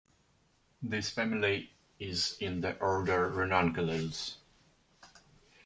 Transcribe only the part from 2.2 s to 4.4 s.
in the order Ranunculales.